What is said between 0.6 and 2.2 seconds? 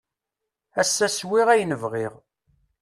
Ass-a swiɣ ayen bɣiɣ.